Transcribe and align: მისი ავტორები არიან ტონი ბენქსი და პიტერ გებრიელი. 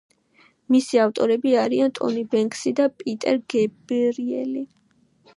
მისი 0.75 0.99
ავტორები 1.01 1.51
არიან 1.63 1.93
ტონი 1.99 2.23
ბენქსი 2.31 2.73
და 2.79 2.87
პიტერ 3.01 3.37
გებრიელი. 3.55 4.65